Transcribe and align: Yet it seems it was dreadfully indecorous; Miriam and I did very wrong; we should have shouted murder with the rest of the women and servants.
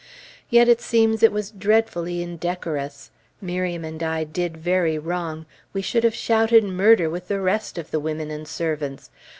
Yet 0.49 0.67
it 0.67 0.81
seems 0.81 1.21
it 1.21 1.31
was 1.31 1.51
dreadfully 1.51 2.23
indecorous; 2.23 3.11
Miriam 3.39 3.85
and 3.85 4.01
I 4.01 4.23
did 4.23 4.57
very 4.57 4.97
wrong; 4.97 5.45
we 5.73 5.83
should 5.83 6.03
have 6.03 6.15
shouted 6.15 6.63
murder 6.63 7.07
with 7.07 7.27
the 7.27 7.39
rest 7.39 7.77
of 7.77 7.91
the 7.91 7.99
women 7.99 8.31
and 8.31 8.47
servants. 8.47 9.11